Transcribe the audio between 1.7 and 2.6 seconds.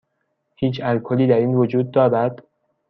دارد؟